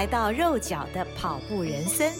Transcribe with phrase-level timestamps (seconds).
[0.00, 2.10] 来到肉脚的跑步人生。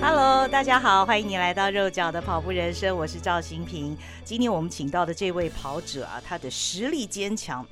[0.00, 3.94] Hello，大家好，欢迎你来到肉脚的跑步人生，我是赵新平。
[4.24, 7.66] 今天我们请到的这位跑者啊，他的实力坚强。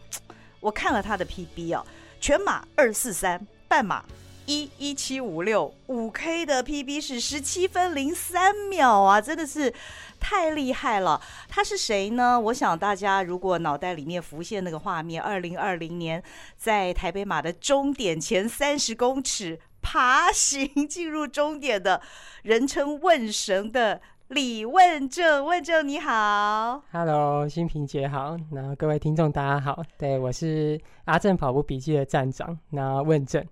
[0.61, 1.87] 我看了他的 PB 哦，
[2.21, 4.05] 全马二四三，半马。
[4.47, 9.73] 一一七五六五 K 的 PB 是十七分零三秒啊，真的是
[10.25, 11.21] 太厉害了。
[11.51, 12.41] 他是谁呢？
[12.41, 16.23] 我想大家如果脑袋里面浮现那个画面，二零二零年
[16.57, 22.01] 在台北马的终点前三十公尺爬行进入终点的，
[22.43, 25.45] 人称问神的李问正。
[25.45, 33.45] 问正你好，Hello，新平姐好，那各位听众大家好，对，我是阿正跑步笔记的站长，那问正。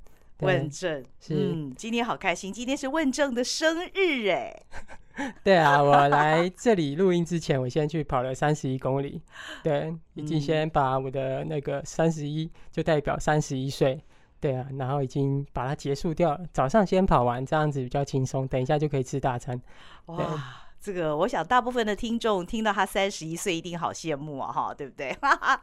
[0.43, 4.63] 问政是，嗯，今天好开心，今天是问政的生日哎。
[5.45, 9.21] 对啊，我来这里录音之前，我先去跑了三十一公里，
[9.63, 14.03] 对，已经先把我的那个三十一就代表三十一岁，
[14.41, 16.41] 对啊，然后已经把它结束掉了。
[16.53, 19.61] 早上先跑完，这样子比较轻松，等一下就可以吃大餐。
[20.07, 20.69] 哇。
[20.83, 25.17] 这个我想大部分的听众听到他三十一岁一定好羡慕啊，哈，对不对？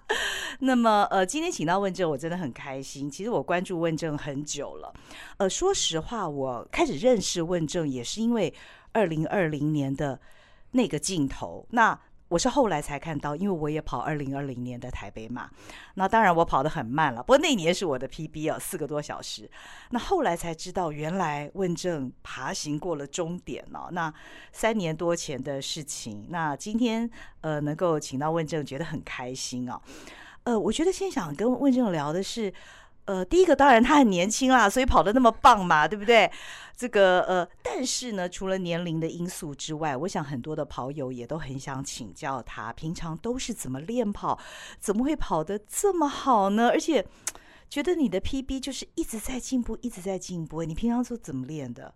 [0.60, 3.12] 那么呃，今天请到问政，我真的很开心。
[3.12, 4.94] 其实我关注问政很久了，
[5.36, 8.54] 呃，说实话，我开始认识问政也是因为
[8.94, 10.18] 二零二零年的
[10.72, 11.68] 那个镜头。
[11.72, 12.00] 那
[12.30, 15.50] 我是后来才看到，因为我也跑二零二零年的台北马，
[15.96, 19.50] 那当然我跑得很慢了，不过那年是我的 PB 啊，四个多小时。
[19.90, 23.90] 那后来才知道，原来问政爬行过了终点哦。
[23.92, 24.14] 那
[24.52, 27.10] 三年多前的事情，那今天
[27.42, 29.82] 呃能够请到问政，觉得很开心啊。
[30.44, 32.54] 呃，我觉得先想跟问政聊的是。
[33.10, 36.32] 呃，第一个当然他很年轻啦，所以跑得那么棒嘛，对不对？
[36.78, 44.38] 这个呃，但是呢，除了年龄的因素之外，我想很多的跑友也都很想请教他，平常都是怎么练跑，
[44.80, 46.70] 怎么会跑得这么好呢？
[46.70, 47.04] 而且
[47.68, 50.64] 觉得你的 PB 就是一直在进步，一直在进步。
[50.64, 51.92] 你平常是怎么练的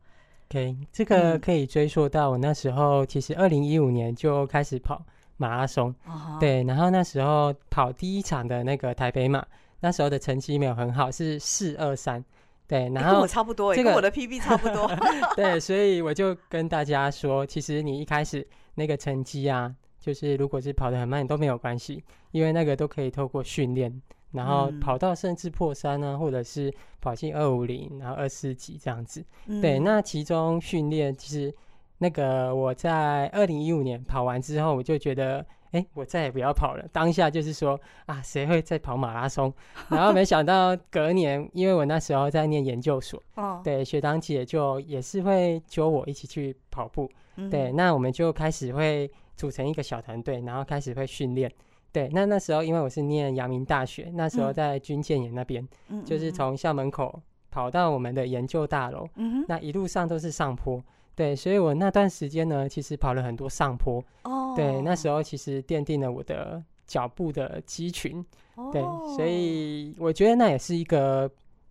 [0.49, 5.05] ？OK，这个可以追溯到我那时候，其实二零一五年就开始跑
[5.37, 6.39] 马拉松，uh huh.
[6.39, 9.45] 对，然后那时候跑第一场的那个台北马。
[9.83, 12.23] 那时候的成绩没有很好，是四二三，
[12.65, 14.89] 对，然后、欸、跟我差不多，跟我的 PB 差不多，
[15.35, 22.01] 对，所以我就跟大家说，其实你一开始那个成绩啊，就是如果是跑得很慢都没有关系，
[22.31, 24.01] 因为那个都可以透过训练，
[24.31, 31.53] 然后跑到甚至破三呢、啊，或者是跑进二五零，然后二四几这样子，嗯、对，那其中训练其实
[31.97, 35.45] 那个我在二零一五年跑完之后，我就觉得。
[35.73, 36.85] 哎，我再也不要跑了。
[36.91, 39.53] 当下就是说啊，谁会再跑马拉松？
[39.89, 47.09] 然后没想到隔年， 因为我那时候在念研究所，哦，对，学长姐就也是会揪我一起去跑步。
[47.35, 51.51] 嗯、对，那我们就开始会组成一个小团队，然后开始会训练。
[51.91, 57.19] 对，那那时候因为我是念阳明大学，那时候在军舰岩那边，嗯、就是从校门口
[57.49, 60.83] 跑到我们的研究大楼，嗯、那一路上都是上坡。
[61.15, 64.03] 对，所以我那段时间呢，其实跑了很多上坡。
[64.23, 64.55] 哦，oh.
[64.55, 68.25] 对，那时候其实奠定了我的脚步的肌群。
[68.55, 68.71] Oh.
[68.71, 68.81] 对，
[69.15, 71.29] 所以我觉得那也是一个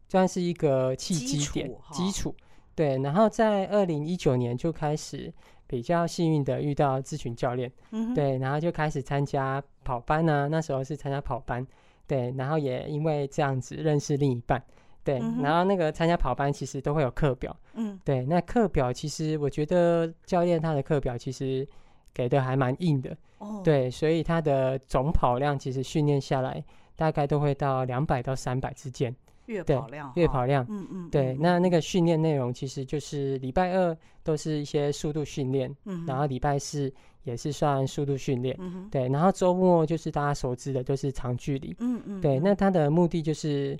[0.09, 1.81] 算是一个契机点基础。
[1.93, 2.35] 基础
[2.75, 5.33] 对，然后在二零一九年就开始
[5.67, 7.71] 比较幸运的遇到咨询教练。
[7.91, 8.15] Mm hmm.
[8.15, 10.49] 对，然后就开始参加跑班呢、啊。
[10.49, 11.67] 那时候是参加跑班。
[12.07, 14.63] 对，然后也因为这样子认识另一半。
[15.05, 21.67] 对，然后那个参加跑班其实都会有课表，嗯，对，那课表其实我觉得教练他的课表其实
[22.15, 26.63] 给的还蛮硬的，哦，对，所以他的总跑量其实训练下来
[26.95, 29.13] 大概都会到两百到三百之间，
[29.47, 36.93] 月跑量，月跑量，嗯嗯，对，那那个训练内容其实就是礼拜二都是一些速度训练，嗯，然后礼拜四
[37.25, 43.77] 也是算速度训练，嗯，对，然后周末就是大家熟知的都是长距离，嗯嗯，对，那他的目的就是。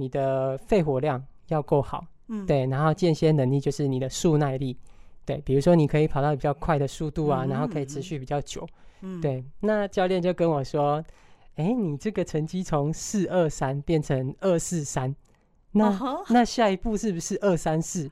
[0.00, 4.74] 你的肺活量要够好，嗯，对，然后间歇能力就是你的速耐力，
[5.26, 8.66] 对，比如说你可以跑到比较快的速度啊，嗯、然后可以持续比较久，
[9.02, 9.44] 嗯，对。
[9.60, 11.04] 那教练就跟我说，
[11.56, 15.14] 哎、欸，你这个成绩从四二三变成二四三，
[15.72, 16.24] 那、uh huh.
[16.30, 18.10] 那下一步是不是二三四？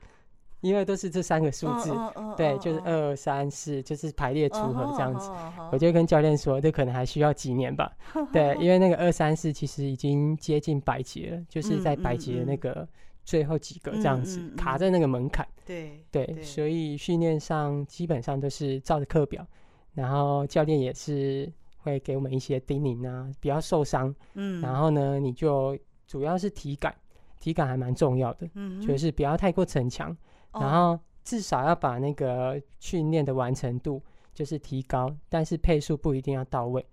[0.61, 1.89] 因为都是这三个数字，
[2.35, 5.29] 对，嗯、就是二三四，就是排列组合这样子。
[5.57, 7.91] 嗯、我就跟教练说，这可能还需要几年吧。
[8.15, 12.87] 嗯、对，因为那个二三四其实已经接近百节了，就是在百节的那个
[13.23, 15.47] 最后几个这样子，嗯、卡在那个门槛。
[15.65, 19.45] 对对，对所以训练上基本上都是照着课表，
[19.93, 24.13] 然后教练也是会给我们一些叮咛啊，不要受伤。
[24.33, 26.93] 嗯，然后呢，你就主要是体感，
[27.39, 30.13] 体感还蛮重要的，嗯，就是不要太过逞强。
[30.51, 34.01] 然后至少要把那个训练的完成度
[34.33, 36.85] 就是提高，但是配速不一定要到位，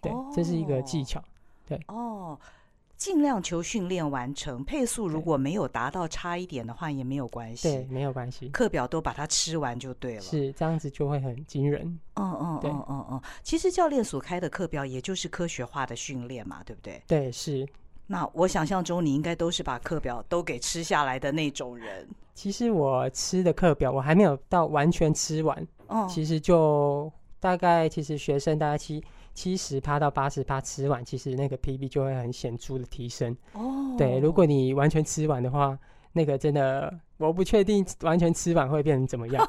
[0.00, 1.22] 对，哦、这是一个技巧，
[1.66, 1.80] 对。
[1.88, 2.38] 哦，
[2.96, 11.82] 尽量求训练完成，配速如果没有达到差一点的话也没有关系，对，没有关系，课表都把它吃完就对了，是这样子就会很惊人。
[12.14, 17.02] 嗯嗯嗯嗯嗯，其实教练所开的课表也就是科学化的训练嘛，对不对？
[17.06, 17.68] 对，是。
[18.06, 22.06] 那我想象中你应该都是把课表都给吃下来的那种人。
[22.34, 27.10] 其实我吃的课表我还没有到完全吃完，哦，其实就
[27.40, 29.02] 大概其实学生大概七
[29.34, 33.34] 七十趴到八十趴吃完，其实那个 PB 就会很显著的提升。
[33.52, 35.78] 哦，对，如果你完全吃完的话，
[36.12, 39.46] 那个真的我不确定完全吃完会变成怎么样，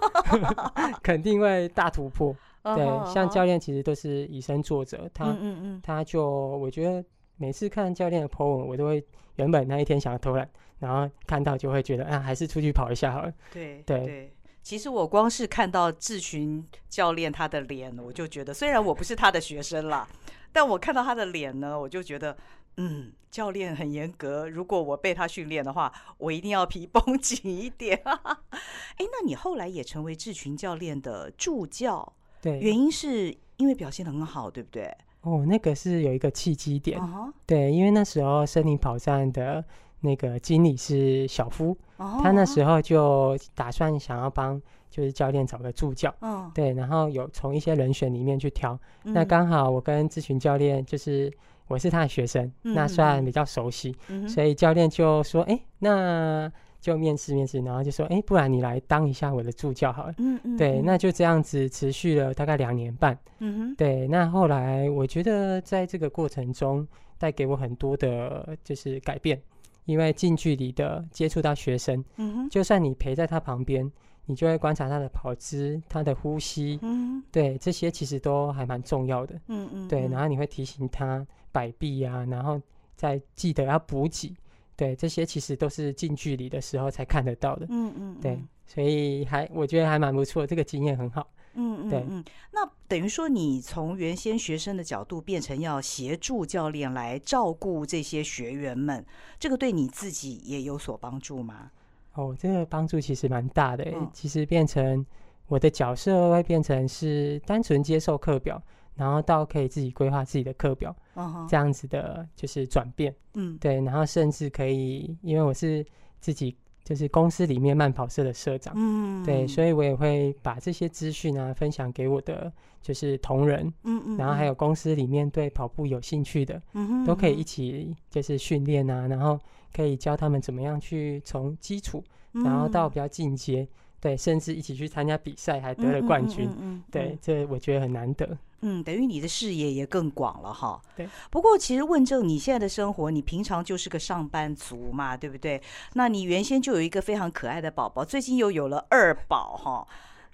[1.03, 2.35] 肯定会大突破。
[2.63, 7.03] 对，像教练其实都是以身作则，他嗯嗯嗯他就我觉得。
[7.37, 9.05] 每次看教练的 po 文，我都会
[9.35, 10.49] 原本那一天想要偷懒，
[10.79, 13.33] 然后看到就会觉得啊，还是出去跑一下好了。
[13.51, 14.33] 对对对，
[14.63, 20.07] 其实我光是看到志群教练他的脸，我就觉得，虽然我不是他的学生啦，
[20.51, 22.37] 但我看到他的脸呢，我就觉得，
[22.77, 24.47] 嗯，教练很严格。
[24.47, 28.01] 如果我被他训练的话，我一定要皮绷紧一点。
[28.05, 34.89] 哎，那你后来也成为志群教练的助教，对，原因是因为表现的很好，对不对？
[35.25, 37.31] 哦，那个是有一个契机点，uh huh.
[37.48, 39.66] 对，因为那时候森林跑站的
[40.01, 42.22] 那个经理是小夫，uh huh.
[42.22, 46.54] 他那时候就打算想要帮就是教练找个助教，uh huh.
[46.54, 49.12] 对，然后有从一些人选里面去挑，uh.
[49.12, 51.33] 那刚好我跟咨询教练就是
[51.68, 52.74] 我是他的学生，uh.
[52.75, 54.30] 那算比较熟悉，uh.
[54.30, 56.51] 所以教练就说，哎，那。
[56.85, 60.13] 就面试面试，然后就说，哎，不然你来当一下我的助教好了。
[60.19, 60.55] 嗯嗯。
[60.55, 63.17] 对，那就这样子持续了大概两年半。
[63.39, 63.75] 嗯哼。
[63.75, 66.87] 对，那后来我觉得在这个过程中
[67.17, 69.41] 带给我很多的就是改变，
[69.85, 73.91] 因为近距离的接触到学生，嗯哼，就算你陪在他旁边，
[74.27, 79.33] 你就会观察他的跑姿、他的呼吸，嗯哼，对，这些其实都还蛮重要的。
[79.47, 79.88] 嗯嗯。
[79.88, 82.61] 对，然后你会提醒他摆臂啊，然后
[82.95, 84.35] 再记得要补给。
[84.75, 87.66] 对，这些其实都是近距离的时候才看得到的。
[87.69, 91.25] 嗯嗯，对，所以还我觉得还蛮不错，这个经验很好。
[91.54, 92.24] 嗯嗯，对嗯。
[92.51, 99.06] 那等于说，你从原先学生的角度变成要协助教练来照顾这些学员们，
[99.39, 101.72] 这个对你自己也有所帮助吗？
[102.16, 103.86] 哦，这个帮助其实蛮大的。
[103.86, 105.06] 嗯、其实变成
[105.48, 108.62] 我的角色会变成是单纯接受课表。
[108.95, 111.47] 然后到可以自己规划自己的课表，uh huh.
[111.50, 115.86] 这样子的就是转变，嗯，对，然后甚至可以，因为我是
[116.21, 122.51] 自己就是公司里面慢跑社的社长，嗯，对，所以我也会把这些资讯啊分享给我的
[122.81, 129.39] 就是同仁，嗯嗯，然后还有公司里面对跑步有兴趣的，嗯哼，都可以一起就是训练啊，然后
[129.74, 133.68] 可以教他们怎么样去从基础，然后到比较进阶，
[134.00, 138.38] 对，甚至一起去参加比赛还得了冠军，嗯嗯，对，这我觉得很难得。
[138.61, 140.81] 嗯，等于你的视野也更广了哈。
[140.95, 141.07] 对。
[141.29, 145.62] 不过，其实问政你现在的生活，你平常就是个上班族嘛，对不对？
[145.93, 149.88] 那你原先就有一个非常可爱的宝宝，最近又有了二宝哈。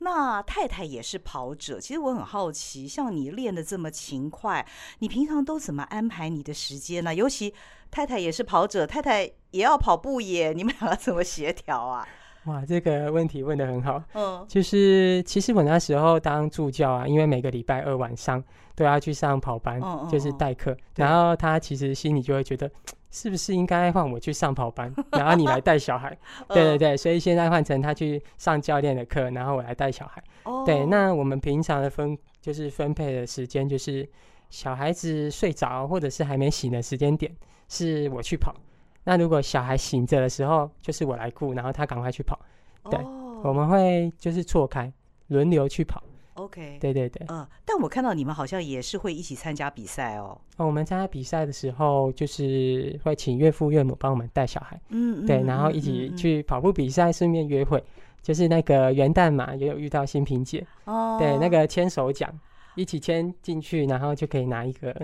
[0.03, 4.65] 那太太也是跑者，其实我很好奇，像你练的这么勤快，
[4.99, 7.13] 你平常都怎么安排你的时间呢？
[7.13, 7.53] 尤其
[7.91, 12.07] 太太也是跑者，太太也要跑步耶，你们两个怎么协调啊？
[12.45, 14.03] 哇，这个问题问的很好。
[14.13, 18.43] 嗯，就是其实我那时候当助教啊，因为每个礼拜二晚上
[18.75, 20.71] 都要去上跑班，嗯、就是代课。
[20.71, 22.69] 嗯、然后他其实心里就会觉得，
[23.11, 26.17] 是不是应该换我去上跑班，然后你来带小孩？
[26.49, 30.23] 对对对，所以现在换成他去上教练的课，然后我来带小孩。
[30.43, 34.07] 哦，对，那我们平常的分就是分配的时间，就是
[34.49, 37.31] 小孩子睡着或者是还没醒的时间点，
[37.69, 38.55] 是我去跑。
[39.03, 42.39] 那如果小孩醒着的时候，就是我来顾，然后他赶快去跑。
[42.89, 43.45] 对，oh.
[43.47, 44.91] 我们会就是错开，
[45.27, 46.01] 轮流去跑。
[46.35, 47.25] OK，对对对。
[47.29, 50.39] 嗯，但我看到你们好像也是会一起参加比赛哦。
[50.57, 54.79] 哦，我们参加比赛的时候，就是会请岳父岳母帮我们带小孩。
[54.89, 57.83] 嗯，对，然后一起去跑步比赛，顺便约会。
[58.21, 60.65] 就是那个元旦嘛，也有遇到新平姐。
[60.85, 61.13] 哦。
[61.13, 61.19] Oh.
[61.19, 62.31] 对，那个牵手奖。
[62.75, 64.95] 一起牵进去，然后就可以拿一个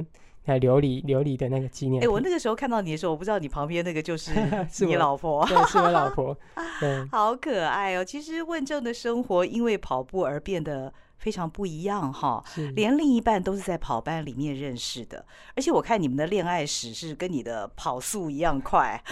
[0.48, 2.04] 来琉璃琉璃的那个纪念。
[2.04, 4.32] 哎，我那个时候看到你的时候，我不知道你旁边那个就是
[4.86, 6.38] 你老婆，对，是我老婆，
[6.82, 8.04] 对，好可爱哦。
[8.04, 10.94] 其实问政的生活因为跑步而变得。
[11.20, 12.42] 非常不一样哈，
[12.76, 15.26] 连另一半都是在跑班里面认识的，
[15.56, 19.04] 而且我看你们的恋爱史是跟你的跑速一样快，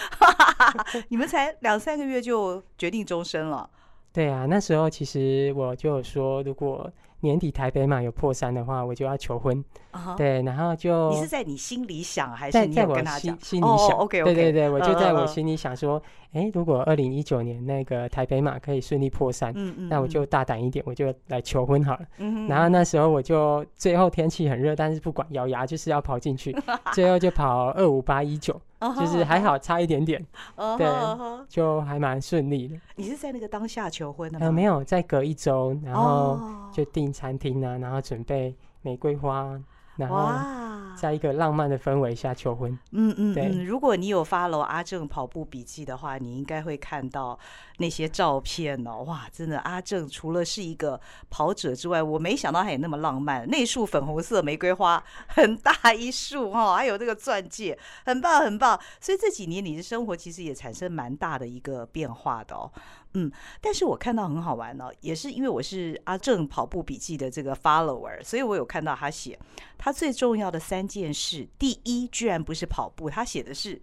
[1.10, 3.68] 你们才两三个月就决定终身了。
[4.12, 6.88] 对啊，那时候其实我就说，如果
[7.20, 9.62] 年底台北马有破三的话，我就要求婚。
[9.96, 10.16] Uh.
[10.16, 12.94] 对，然后就你是在你心里想，还是你跟他？
[12.94, 13.96] 在在我心心里想。
[13.96, 14.24] Oh, okay, okay.
[14.24, 22.00] 对对对，我就在我心里想说，哎、uh 如果二零一九年那个台北马可以顺利破三，嗯嗯，那我就大胆一点，我就来求婚好了。
[22.48, 26.56] 然后那时候我就最后天气很热，但是不管咬牙就是要跑进去，
[26.92, 28.60] 最后就跑二五八一九。
[29.00, 30.24] 就是还好，差一点点
[30.56, 30.76] ，uh.
[30.76, 31.42] 对，uh.
[31.48, 32.76] 就还蛮顺利的。
[32.94, 34.44] 你是在那个当下求婚的吗？
[34.44, 36.38] 呃，没有，再隔一周，然后
[36.70, 39.58] 就订餐厅啊，然后准备玫瑰花。
[39.96, 42.70] 然后，在一个浪漫的氛围下求婚。
[42.92, 47.38] 嗯嗯嗯，如果你有 follow 阿正跑步笔记的话，你应该会看到
[47.78, 49.04] 那些照片哦。
[49.06, 51.00] 哇，真的，阿正除了是一个
[51.30, 53.48] 跑者之外，我没想到他也那么浪漫。
[53.48, 58.78] 那束粉红色玫瑰花很大一束哈，还有这个钻戒，很棒很棒。
[59.00, 62.70] 所以这几年你的生活其实也产生蛮大的一个变化的哦。
[63.18, 63.32] 嗯，
[63.62, 69.38] 但是我看到很好玩哦，也是因为我是阿正跑步笔记的这个 follower，所以我有看到他写
[69.78, 73.80] 他最重要的三件事，第一居然不是跑步，他写的是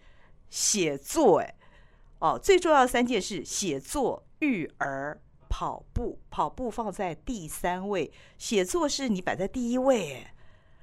[0.52, 1.56] 写作，哎，
[2.20, 10.34] 哦，最重要的三件事，写作、育儿、跑步，跑步放在第三位，写作是你摆在第一位，哎，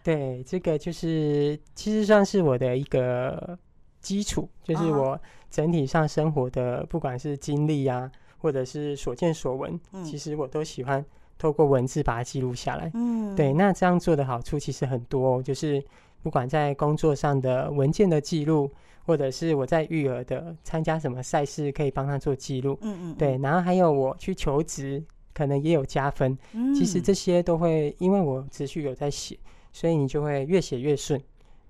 [0.02, 3.56] 对，这个就是其实算是我的一个
[4.00, 5.16] 基础，就是我
[5.48, 8.10] 整体上生活的不管是经历呀。
[8.40, 11.04] 或者是所见所闻，其实我都喜欢
[11.38, 12.90] 透过文字把它记录下来。
[12.94, 15.82] 嗯，对，那这样做的好处其实很多，就是
[16.22, 18.70] 不管在工作上的文件的记录，
[19.06, 22.78] 或者是我在育儿的参加什么赛事，可以帮他做记录。
[22.82, 26.36] 嗯嗯，对，然后还有我去求职，可能也有加分。
[26.52, 29.38] 嗯，其实这些都会因为我持续有在写，
[29.72, 31.20] 所以你就会越写越顺。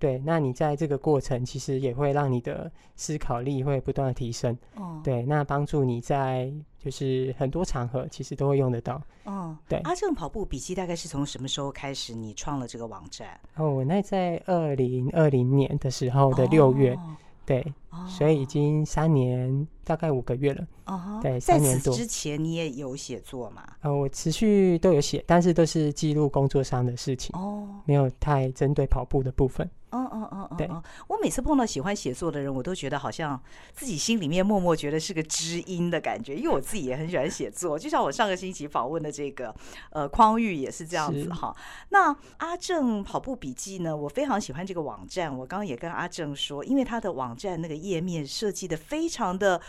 [0.00, 4.56] 对，那你在这个过程其实也会让你的思考力会不断的提升。
[4.74, 9.00] 哦，对，那帮助你在就是很多场合其实都会用得到。
[9.24, 9.78] 哦，对。
[9.80, 13.38] 阿正跑步笔记大概是从什么时候开始你创了这个网站？
[13.56, 16.94] 哦，我那在二零二零年的时候的六月。
[16.94, 17.16] 哦
[17.46, 20.64] 对、哦，所以已经三年，大概五个月了。
[20.84, 21.92] 哦，对，三年多。
[21.92, 23.66] 之前你也有写作嘛？
[23.80, 27.36] 呃，我持续都有写，但是都是记录工作上的事情。
[27.36, 29.68] 哦，没有太针对跑步的部分。
[29.92, 30.70] 嗯嗯嗯嗯，对。
[31.08, 33.40] 我每次碰到喜欢写作的人，我都觉得好像
[33.72, 37.78] 自己心里面默默觉得是个知音的感觉，因为我自己也很喜欢写作。
[37.78, 39.54] 就像我上个星期访问的这个
[39.90, 41.54] 呃匡玉也是这样子哈。
[41.90, 45.36] 那阿正跑步笔记呢，我非常喜欢这个网站。
[45.36, 49.60] 我刚刚也跟阿正说，因为他的网站那个页面设计的非常的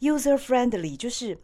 [0.00, 1.38] user friendly，就是。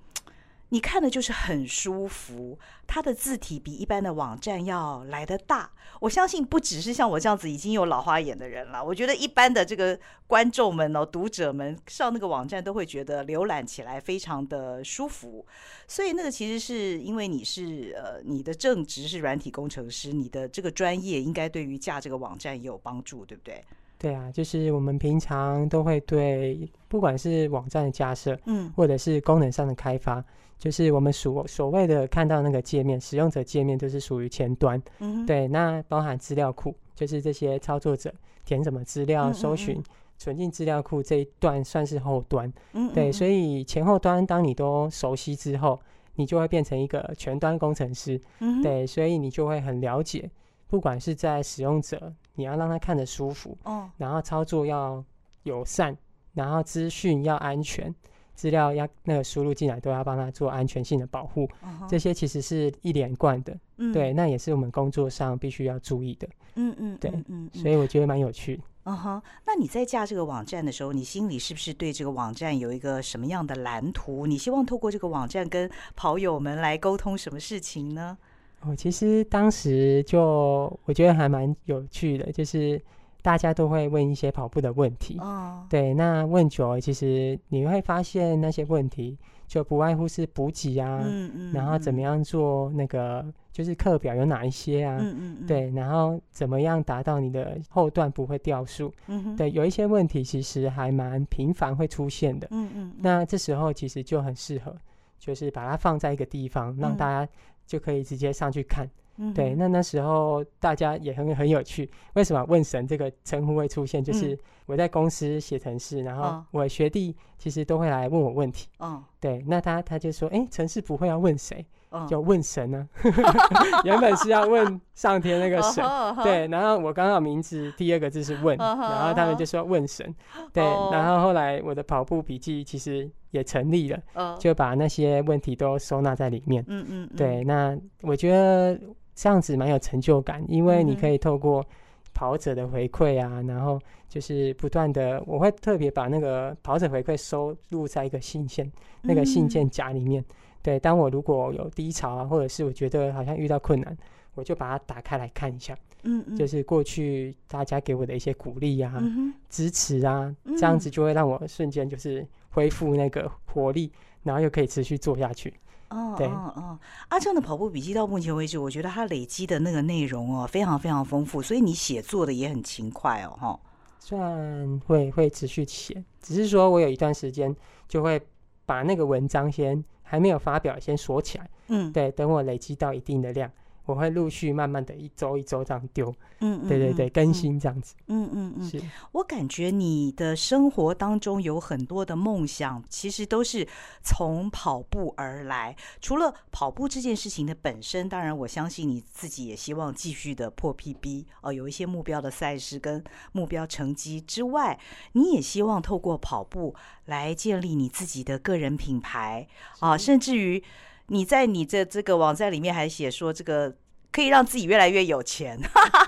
[0.71, 2.59] 你看的就是很舒服，
[2.89, 5.71] 它的字体比一般的网站要来得大。
[6.01, 15.47] 我相信不只是像我这样子已经有老花眼的人了，我觉得一般的这个观众们哦、读者们上那个网站都会觉得浏览起来非常的舒服。
[15.87, 23.65] 所以那个其实是因为你是呃你的正职是软体工程师，你的这个专业应该对于架这个网站也有帮助，对不对？
[23.99, 30.25] 对啊，就是我们平常都会对不管是网站的架设，嗯，或者是功能上的开发。
[30.59, 35.47] 就是我们所所谓的看到那个界面，使用者界面都是属于前端，嗯，对。
[35.49, 38.11] 那包含资料库，就是这些操作者
[38.45, 39.83] 填什么资料、搜寻、
[40.17, 43.13] 存进资料库这一段算是后端，嗯，对。
[43.13, 45.79] 所以前后端当你都熟悉之后，
[46.15, 48.87] 你就会变成一个全端工程师，嗯，对。
[48.87, 50.31] 所以你就会很了解，
[50.69, 55.05] 不管是在使用者，你要让他看得舒服，哦，然后操作要
[55.45, 55.97] 友善，
[56.35, 57.95] 然后资讯要安全。
[58.35, 61.89] 资料要那个输入进来，都要帮他做安全性的保护，uh-huh.
[61.89, 68.63] 这些其实是一连贯的，嗯，对，那也是我们工作上必须要注意的，嗯嗯，对，嗯，所以我觉得蛮有趣的。
[68.85, 74.27] 嗯哼，那你在架这个网站的时候，你心里是不是对这个网站有一个什么样的蓝图？
[74.27, 78.19] 你希望透过这个网站跟跑友们来沟通什么事情呢？
[78.63, 82.81] 哦，其实当时就我觉得还蛮有趣的，就是。
[83.23, 104.73] 大家都会问一些跑步的问题，哦，对，那问久了，其实你会发现那些问题就不外乎是补给啊，嗯嗯，然后怎么样做那个就是课表有哪一些啊，嗯嗯，对，然后怎么样达到你的后段不会掉速，嗯，对，有一些问题其实还蛮频繁会出现的，嗯嗯，那这时候其实就很适合，
[105.19, 107.29] 就是把它放在一个地方，让大家
[107.67, 108.89] 就可以直接上去看。
[109.19, 114.05] 嗯、对，那那时候大家也很很有趣，为什么问神这个称呼会出现？
[114.05, 118.69] 就是我在公司写程式，然后我学弟其实都会来问我问题。
[118.79, 121.65] 嗯，对，那他他就说，哎，程式不会要问谁？
[122.07, 125.83] 就问神呢、啊， 原本是要问上天那个神，
[126.23, 130.15] 对，然后我刚好名字第二个字是问，然后他们就说问神，
[130.53, 138.79] 对，然后后来我的跑步笔记其实也成立了，就把那些问题都收纳在里面，嗯嗯，对，那我觉得
[139.15, 141.65] 这样子蛮有成就感，因为你可以透过
[142.13, 143.79] 跑者的回馈啊，然后
[144.09, 148.71] 就是不断的，我会特别把那个跑者回馈收录在一个信件
[149.03, 150.25] 那个信件夹里面。
[150.63, 153.97] 对，当我如果有低潮啊，或者是我觉得好像遇到困难，
[154.35, 155.77] 我就把它打开来看一下。
[156.03, 162.25] 嗯嗯，就是过去大家给我的一些鼓励啊、嗯、支持啊，这样子就会让我瞬间就是
[162.57, 165.53] 恢复那个活力，然后又可以持续做下去。
[165.91, 173.61] 哦，对，哦哦，阿正的跑步笔记到目前为止，我觉得他累积的那个内容哦，非常非常丰富，所以你写作的也很勤快哦，哈。
[174.01, 177.55] 算会会持续写，只是说我有一段时间
[177.87, 178.19] 就会
[178.65, 179.85] 把那个文章先。
[180.09, 181.51] 还没有发表，先锁起来。
[181.67, 183.51] 嗯，对，等我累积到一定的量，
[183.87, 186.15] 我会陆续慢慢的一周一周这样丢。
[186.41, 187.95] 嗯，对对对，更新这样子。
[188.09, 188.79] 嗯嗯嗯，是
[189.13, 193.67] 我感觉你的生活当中有很多的梦想，其实都是
[194.03, 195.75] 从跑步而来。
[195.99, 203.03] 除了跑步这件事情的本身，当然我相信你自己也希望继续的破 PB 哦，有一些目标的赛事跟
[203.33, 204.79] 目标成绩之外，
[205.13, 206.75] 你也希望透过跑步
[207.07, 209.49] 来建立你自己的个人品牌
[209.81, 210.63] 啊，甚至于
[211.09, 213.75] 你在你的这个网站里面还写说，这个
[214.11, 215.59] 可以让自己越来越有钱。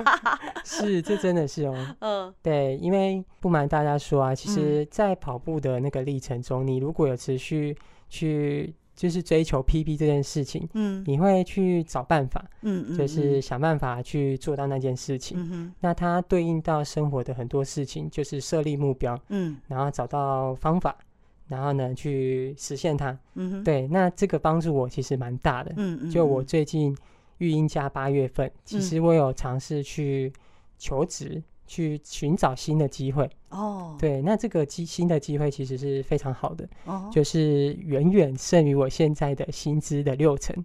[0.65, 1.75] 是，这真的是哦。
[2.01, 7.77] 嗯，对，因为不瞒大家说啊，其实，在跑步的那个历程中，你如果有持续
[8.09, 8.75] 去。
[8.99, 15.39] 就是追求 PB 这件事情，嗯，你会去找办法，嗯，嗯，就是想办法去做到那件事情。
[15.39, 20.99] 嗯哼，那它对应到生活的很多事情，就是设立目标，嗯，然后找到方法，
[21.49, 23.11] 然后呢去实现它。
[23.35, 25.73] 嗯哼，对，那这个帮助我其实蛮大的。
[25.77, 26.97] 嗯嗯，就我最近
[27.39, 30.33] 育婴家八月份，其实我有尝试去
[30.79, 31.43] 求职。
[31.71, 34.01] 去寻找新的机会哦，oh.
[34.01, 37.13] 对，那这个机新的机会其实是非常好的，oh.
[37.13, 40.57] 就是远远胜于我现在的薪资的六成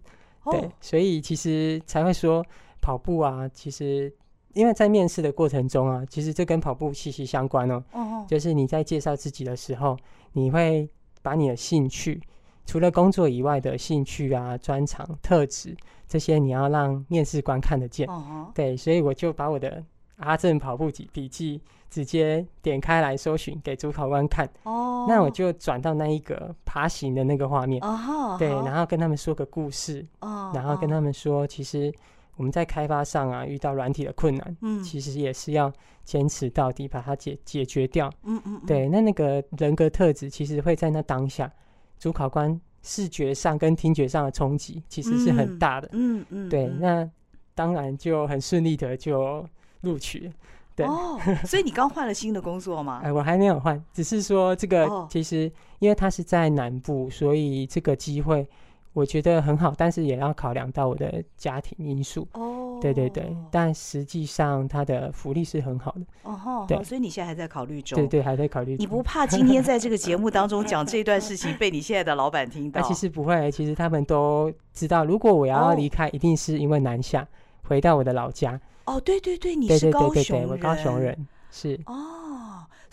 [0.46, 0.56] ，oh.
[0.56, 2.42] 对，所以其实才会说
[2.80, 4.10] 跑步啊，其实
[4.54, 8.28] 因为在面试的过程中啊，其实这跟跑步息息相关哦，oh.
[8.28, 9.98] 就是你在介绍自己的时候，
[10.32, 10.90] 你会
[11.22, 12.22] 把你的兴趣，
[12.66, 15.76] 除了工作以外的兴趣啊、专长、特质
[16.08, 18.22] 这些，你要让面试官看得见，oh.
[18.54, 19.84] 对，所以我就把我的。
[20.18, 31.92] 阿正跑步笔笔记直接点开来搜寻给主考官看哦，那我就转到那一个爬行的那个画面哦，对，然后跟他们说个故事哦，然后跟他们说，其实
[32.36, 35.72] 我们在开发上啊遇到软体的困难，嗯，其实也是要
[36.04, 41.52] 坚持到底把它解解决掉，嗯嗯，对，那那个人格特质其实会在那当下，
[42.00, 47.10] 主考官视觉上跟听觉上的冲击其实是很大的，嗯嗯，对，那
[47.56, 49.46] 当然就很顺利的就。
[49.84, 50.32] 录取，
[50.78, 50.86] 对。
[50.86, 53.02] 哦，所以你刚换了新的工作吗？
[53.04, 58.48] 哎，我还没有换，只是说这个其实因为他是在南部，所以这个机会
[58.94, 62.28] 我觉得很好，但是也要考量到我的家庭因素。
[62.34, 66.02] 哦，对对对，但实际上他的福利是很好的。
[66.24, 67.98] 哦，对，所以你现在还在考虑中？
[67.98, 68.84] 对对，还在考虑中。
[68.84, 72.82] 你不怕今天在这个节目当中 讲这段事情被你现在的老板听到？
[72.84, 77.28] 其实不会，其实他们都知道，如果我要离开，一定是因为南下
[77.64, 78.60] 回到我的老家。
[78.86, 82.13] 哦，对对对，你是高雄人，我高雄人是哦，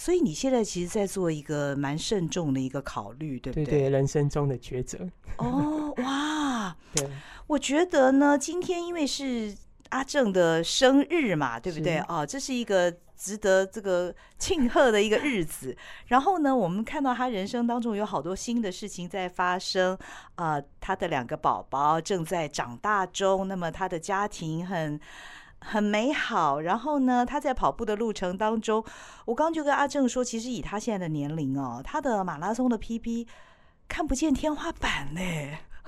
[0.00, 3.64] 所以你现在其实在做一个蛮慎重的一个考虑，对不对？
[3.66, 4.98] 对对，人生中的抉择。
[5.36, 7.06] 哦，哇， 对，
[7.46, 9.54] 我觉得呢，今天因为是
[9.90, 11.98] 阿正的生日嘛，对不对？
[11.98, 15.76] 是哦，这是一个值得这个庆贺的一个日子。
[16.08, 19.94] 然后呢，我们看到他人生当中有好多新的事情在发生，
[20.36, 24.98] 啊、呃，他的两个宝宝正在长大中，那么他的家庭很。
[25.60, 28.84] 很美好，然后呢，他在跑步的路程当中，
[29.26, 33.26] 我刚刚就跟阿正说，其实以他现在的年龄哦，他的马拉松的 PB
[33.88, 35.20] 看不见天花板呢。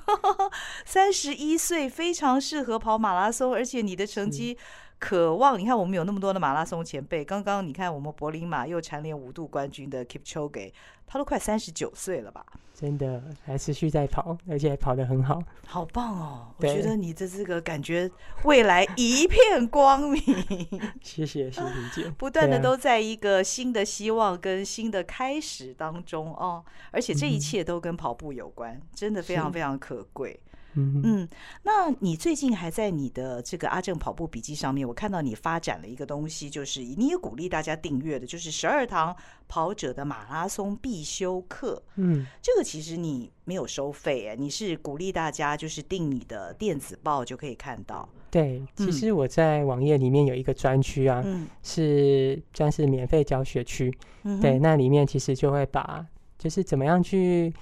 [0.84, 4.58] 三十一岁非常适合跑马拉松，而且你的成绩
[5.02, 10.72] 可望，你看我们有那么多的马拉松前辈，刚刚你看我们柏林马又蝉联五度冠军的 Kipchoge，
[11.08, 12.46] 他都快三十九岁了吧？
[12.72, 16.54] 真的还持续在跑，而且还跑得很好，好棒哦！
[16.56, 18.08] 我觉得你的这个感觉
[18.44, 20.22] 未来一片光明。
[21.02, 22.10] 谢谢，谢谢理解。
[22.16, 30.38] 不断的都在一个新的希望跟新的开始当中哦，而且这一切都跟跑步有关，嗯、真的非常非常可贵。
[30.74, 31.28] 嗯嗯，
[31.62, 39.14] 那你最近还在你的这个阿正跑步笔记上面，我看到你发展了一个东西，就是你也鼓励大家订阅的，就是十二堂
[39.48, 41.82] 跑者的马拉松必修课。
[41.96, 48.08] 嗯，这个其实你没有收费哎，你是鼓励大家就是订你的电子报就可以看到。
[48.30, 53.94] 对，其实我在网页里面有一个专区啊，嗯，是算是免费教学区。
[54.22, 56.06] 嗯，对，那里面其实就会把
[56.38, 57.52] 就是怎么样去。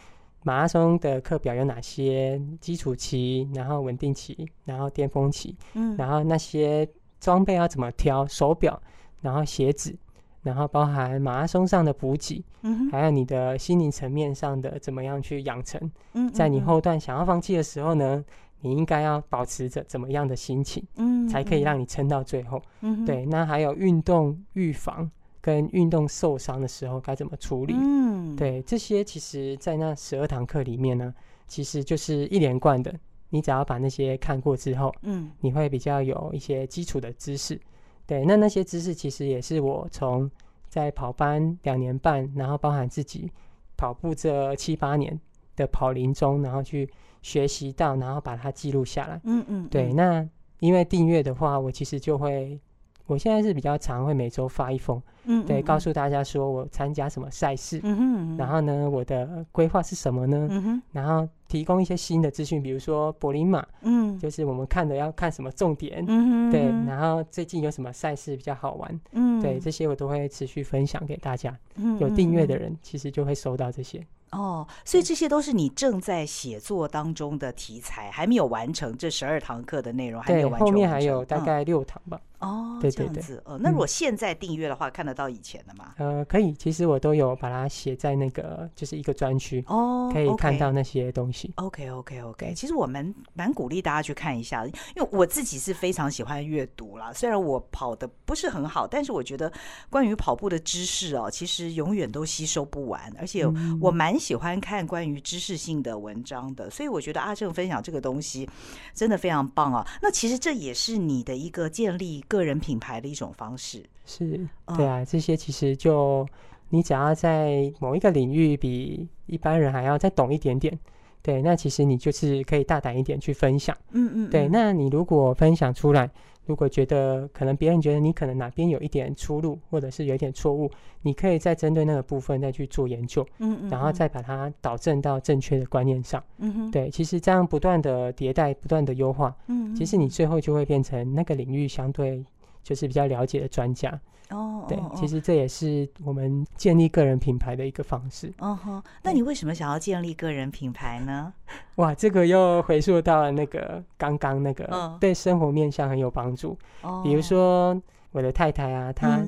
[0.42, 2.40] 马拉松的课表有哪些？
[2.60, 6.88] 基础期，然后稳定期，然后巅峰期，嗯，然后那些
[7.20, 8.26] 装备要怎么挑？
[8.26, 8.80] 手表，
[9.20, 9.94] 然后鞋子，
[10.42, 15.90] 然后包含马拉松上的补给，嗯，还有你的心灵层面上的怎么样去养成？
[16.14, 18.24] 嗯，在你后段想要放弃的时候呢，
[18.60, 20.82] 你应该要保持着怎么样的心情？
[20.96, 22.62] 嗯，才可以让你撑到最后。
[22.80, 25.10] 嗯，对，那还有运动预防。
[25.40, 27.74] 跟运动受伤的时候该怎么处理？
[27.76, 31.14] 嗯，对，这些其实，在那十二堂课里面呢，
[31.46, 32.94] 其实就是一连贯的。
[33.30, 37.58] 你只要把那些看过之后，嗯，你会比较有一些基础的知识。
[38.04, 40.30] 对，那那些知识其实也是我从
[40.68, 43.30] 在跑班两年半，然后包含自己
[43.76, 45.18] 跑步这七八年
[45.56, 46.90] 的跑龄中，然后去
[47.22, 49.20] 学习到，然后把它记录下来。
[49.24, 49.92] 嗯嗯，对。
[49.92, 52.60] 那因为订阅的话，我其实就会。
[53.10, 60.46] 我现在是比较常会每周发一封，嗯，对，告诉大家说我参加什么赛事，嗯哼，然后呢，我的规划是什么呢？
[60.48, 74.00] 嗯哼，然后提供一些新的资讯，比如说柏林马，嗯，就是我们看的要看什么重点，嗯哼，对，然后最近有什么赛事比较好玩，嗯，对，这些我都会持续分享给大家，嗯，有订阅的人其实就会收到这些。
[74.30, 80.68] 哦，所以这些都是你正在写作当中的题材，还没有完成这十二堂课的内容，还没有完成。
[80.68, 82.20] 后面还有大概六堂吧。
[82.38, 83.22] 哦，对对对，
[83.58, 85.94] 那如果现在订阅的话，看得到以前的吗？
[85.98, 86.52] 呃，可以。
[86.54, 91.39] 其实我都有把它写在那个，就是一个专区哦，可以看到那些东西。
[91.56, 92.54] OK OK OK。
[92.54, 97.12] 其实我们蛮鼓励大家去看一下，因为我自己是非常喜欢阅读啦。
[97.12, 99.52] 虽然我跑的不是很好，但是我觉得
[99.90, 103.44] 关于跑步的知识哦，其实永远都吸收不完，而且
[103.80, 104.20] 我蛮。
[104.20, 108.46] 喜欢看关于知识性的文章的，所以我觉得阿正分享这个东西
[108.92, 109.84] 真的非常棒啊！
[110.02, 113.82] 那其实这也是你的一个建立个人品牌的一种方式。
[114.04, 116.28] 是，对啊，这些其实就
[116.68, 120.78] 你只要在某一个领域比一般人还要再懂一点点，
[121.22, 123.76] 对，那其实你就是可以大胆一点去分享。
[123.92, 126.10] 嗯嗯，对，那你如果分享出来。
[126.46, 130.68] 如果觉得可能别人觉得你可能哪边有一点出入，或者是有一点错误，
[131.02, 142.24] 你可以再针对那个部分再去做研究，嗯嗯，然后再把它导正到正确的观念上，嗯哼，对，其实这样不断的迭代，不断的优化，嗯，其实你最后就会变成那个领域相对
[142.64, 143.88] 就是比较了解的专家。
[144.30, 148.32] 哦，对，其实这也是我们建立个人品牌的一个方式。
[148.38, 151.32] 哦吼，那你为什么想要建立个人品牌呢？
[151.76, 156.56] 哇，这个又回溯到了那个刚刚那个对生活面向很有帮助。
[156.82, 157.80] 哦，比如说
[158.12, 159.20] 我的太太啊，她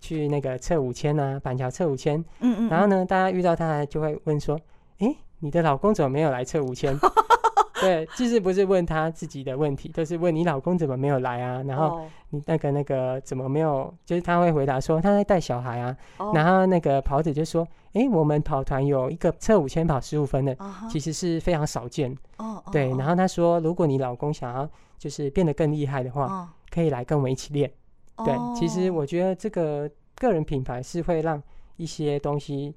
[0.00, 2.18] 去那个测五千啊，板桥测五千。
[2.40, 2.68] 嗯嗯。
[2.68, 4.58] 然后呢，大家遇到她就会问说
[4.98, 6.96] ：“哎，你的老公怎么没有来测五千？”
[7.86, 11.62] 对，就是不是问他自己的问题，都是问你老公怎么没有来啊？
[11.66, 13.92] 然后你那个那个怎么没有？
[14.06, 15.96] 就是他会回答说他在带小孩啊。
[16.32, 20.56] 然后那个跑者就说：“哎，我们跑团有一个测五千跑十五分的，
[20.88, 22.16] 其实是非常少见。”
[22.70, 22.88] 对。
[22.90, 24.68] 然后他说：“如果你老公想要
[24.98, 27.70] 就是变得更厉害的话，可以来跟我们一起练。”
[28.24, 31.42] 对，其实我觉得这个个人品牌是会让
[31.76, 32.74] 一些东西。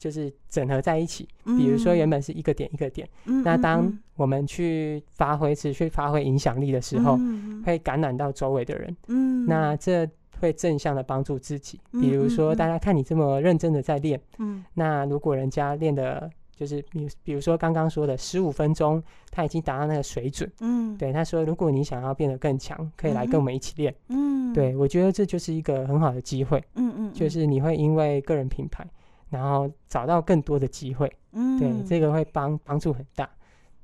[0.00, 3.86] 就是整合在一起，比如说原本是一个点一个点，嗯、那当
[4.16, 10.08] 我们去发挥、持续发挥影响力的时候，嗯、会感染到周围的人，嗯、那这
[10.40, 11.78] 会正向的帮助自己。
[11.92, 28.82] 比如说，大家看你这么认真的在练，嗯、那如果人家练的，就是比比如说刚刚说的十五分钟，他已经达到那个水准，嗯、对他说，如果你想要变得更强，可以来跟我们一起练，嗯、对我觉得这就是一个很好的机会，嗯嗯，就是你会因为个人品牌。
[29.30, 33.28] 然后找到更多的机会，嗯，对，这个会帮帮助很大。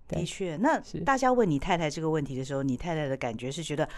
[0.09, 3.89] 的确，那大家问你太太这个问题的时候，你太太的感觉是觉得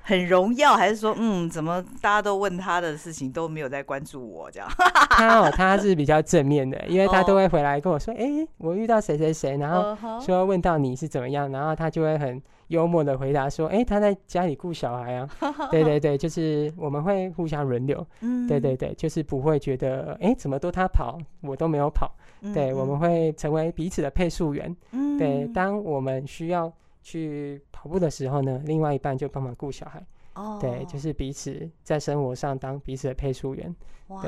[0.00, 4.68] 很荣耀，还是说，嗯，怎么大家都问她的事情都没有在关注我这样？
[5.10, 12.40] 他哦，她是比较正面的，因为她都会回来跟我说，哎，我遇到谁谁谁，然后说问到你是怎么样，然后她就会很。
[12.68, 15.28] 幽默的回答说：“哎，他在家里顾小孩啊。
[15.70, 18.06] ”对对对，就是我们会互相轮流。
[18.20, 22.10] 嗯，对对对，就是不会觉得哎，怎么都他跑，我都没有跑。
[22.54, 24.74] 对，我们会成为彼此的配速员。
[24.92, 30.04] 嗯，对，当我们需要去跑步的时候呢，另外一半就帮忙顾小孩。
[30.34, 33.74] 哦，对，就是彼此在生活上当彼此的配速员。
[34.08, 34.20] 哇，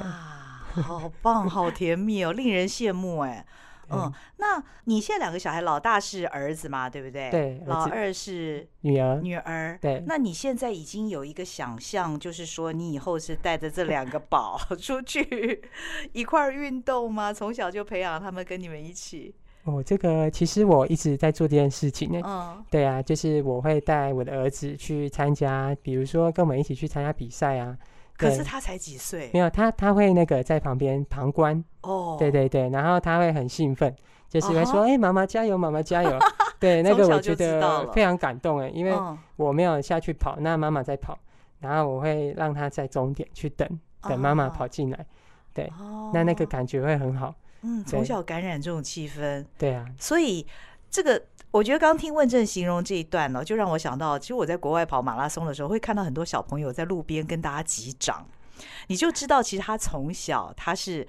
[0.72, 3.44] 好棒，好甜蜜哦，令人羡慕哎。
[3.90, 7.30] 嗯，那你现在两个小孩，老大是儿子嘛，对不对？
[7.30, 9.20] 对，老二是女儿。
[9.22, 9.78] 女儿。
[9.80, 10.02] 对。
[10.06, 15.62] 那你现在已经有一个想象，就是说你以后是带着这两个宝 出去
[16.12, 17.32] 一块儿运动吗？
[17.32, 19.34] 从小就培养他们跟你们一起。
[19.64, 22.20] 哦，这个其实我一直在做这件事情呢。
[22.24, 22.64] 嗯。
[22.70, 27.76] 对啊，就是我会带我的儿子去参加，比如说跟我们一起去参加比赛啊。
[28.18, 29.30] 可是他才几岁？
[29.32, 31.64] 没有，他他会那个在旁边旁观。
[31.82, 32.16] 哦。
[32.18, 33.94] 对对对，然后他会很兴奋。
[34.28, 36.18] 就是会说，哎、uh 妈妈加油，妈妈加油。
[36.60, 38.92] 对，那个我觉得非常感动哎，因为
[39.36, 41.18] 我没有下去跑，那妈妈在跑，
[41.60, 43.66] 然后我会让他在终点去等，
[44.02, 44.98] 等妈妈跑进来。
[44.98, 45.04] Uh.
[45.54, 46.10] 对，uh.
[46.12, 47.34] 那那个感觉会很好。
[47.62, 49.42] 嗯，从小感染这种气氛。
[49.56, 50.46] 对啊，所以
[50.90, 58.26] 这个我觉得刚听问政形容这一段呢，就让我想到，其实我在国外跑马拉松的时候，会看到很多小朋友在路边跟大家击掌，
[58.88, 61.06] 你就知道其实他从小他是。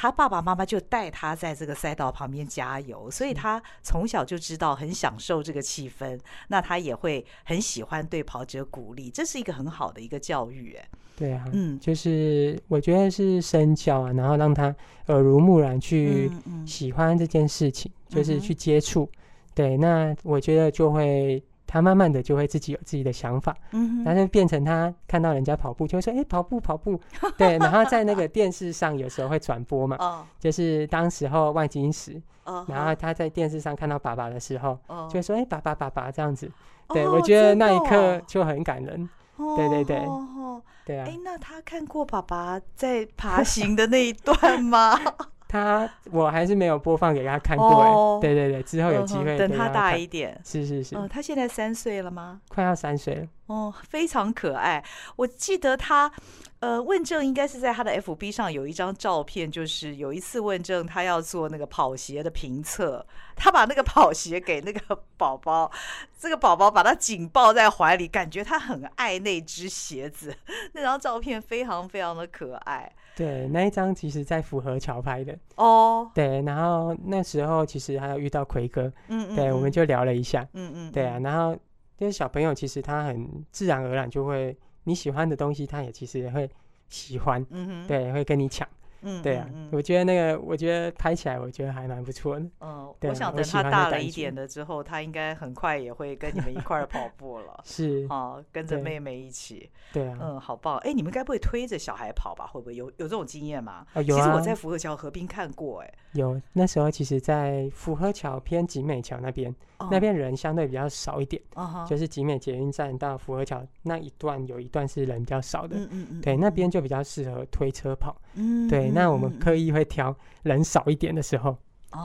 [0.00, 6.16] 他爸爸妈妈就带他在这个赛道旁边加油，所以他从小就知道很享受这个气氛。
[6.46, 10.76] 那他也会很喜欢对跑者鼓励，这是一个很好的一个教育。
[10.80, 14.72] 哎，对啊，嗯，就是我觉得是身教啊，然后让他
[15.06, 16.30] 耳濡目染去
[16.64, 19.10] 喜欢这件事情，嗯嗯、就是去接触。
[19.58, 21.42] 对，那我觉得就会。
[21.70, 26.98] 他慢慢的就会自己有自己的想法，嗯，但是变成他看到人家跑步就会说，哎、欸，跑步跑步，
[27.36, 36.10] 对，然后在那个电视上有时候会转播嘛，哦，就是当时候万金石，哦，然后他在电视上看到爸爸的时候，哦，就会说，哎、欸，爸爸爸爸。
[36.10, 36.50] 这样子，
[36.88, 44.98] 对，哦，我觉得那一刻就很感人，哦，对对对，哦，对啊，哎、欸，那他看过爸爸在爬行的那一段吗？
[45.48, 52.40] 他我还是没有播放给他看过对对对，之后有机会他等他大一点，是是是，嗯，他现在三岁了吗？
[52.48, 54.84] 快要三岁了，哦，非常可爱。
[55.16, 56.12] 我记得他，
[56.60, 65.70] 呃，问政应该是在他的 FB 上有一张照片，就是有一次问政他要做那个跑鞋的评测，他把那个跑鞋给那个宝宝，
[66.18, 70.34] 这个宝宝把他紧抱在怀里，感觉他很爱那只鞋子，
[70.72, 72.92] 那张照片非常非常的可爱。
[73.14, 76.04] 对，那一张其实在福和桥拍的哦。
[76.04, 76.14] Oh.
[76.14, 81.52] 对，然后那时候其实还有遇到奎哥，嗯，嗯，对，我们就聊了一下，嗯嗯，对啊，然后
[81.98, 84.56] 因为小朋友其实他很自然而然就会
[84.88, 86.48] 你喜欢的东西，他也其实也会
[86.88, 88.66] 喜欢，嗯哼，对，会跟你抢。
[89.02, 92.46] 嗯，对啊，我觉得那个，我觉得拍起来，我觉得还蛮不错的。
[92.60, 97.60] 嗯，我想等他大了一点的之后，他应该很快也会跟你们一块儿跑步了。
[97.64, 99.70] 是，哦，跟着妹妹一起。
[99.92, 100.18] 对啊。
[100.20, 100.78] 嗯，好棒！
[100.78, 102.46] 哎，你们该不会推着小孩跑吧？
[102.46, 103.86] 会不会有有这种经验吗？
[103.94, 104.20] 啊，有啊。
[104.20, 105.94] 其实我在福和桥河滨看过，哎。
[106.12, 109.54] 有，那时候其实，在福和桥偏集美桥那边。
[109.92, 111.86] 那边人相对比较少一点，uh -huh.
[111.88, 121.56] 就是集美捷运站到福和桥那一段有一段是人比较少的，嗯嗯对，那边就比较适合推车跑，嗯，对，那我们刻意会挑人少一点的时候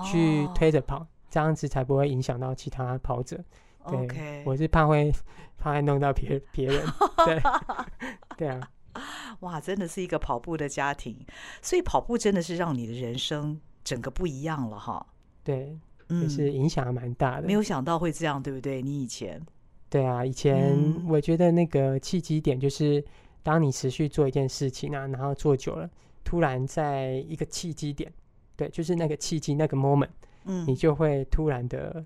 [0.06, 3.40] 去推着跑，这样子才不会影响到其他跑者。
[3.88, 5.12] 对.我是怕会
[5.58, 6.86] 怕会弄到别别人，
[7.26, 7.42] 对，
[8.38, 8.70] 对啊，
[9.42, 11.18] 哇，真的是一个跑步的家庭，
[11.62, 15.06] 所以跑步真的是让你的人生整个不一样了哈，
[15.44, 15.78] 对。
[16.10, 18.82] 就是影响蛮大的，没有想到会这样，对不对？
[18.84, 19.42] 你以前，
[19.90, 23.04] 对啊，以前我觉得那个契机点就是，
[23.42, 25.90] 当你持续做一件事情啊，然后做久了，
[26.24, 28.12] 突然在一个契机点，
[28.56, 30.10] 对，就是那个契机那个 moment，
[30.46, 32.04] 嗯，你就会突然的，